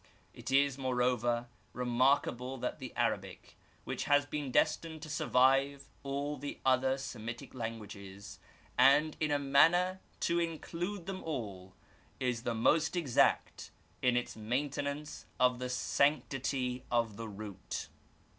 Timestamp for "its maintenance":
14.17-15.27